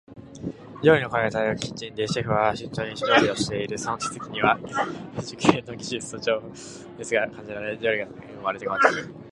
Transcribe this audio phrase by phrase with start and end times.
[0.81, 3.77] 料理の香りが漂うキッチンで、シェフは慎重に食材を調理している。
[3.77, 4.57] その手つきには
[5.23, 6.41] 熟練の技術と情
[6.97, 9.21] 熱が感じられ、料理が芸術のように生まれ変わっていく。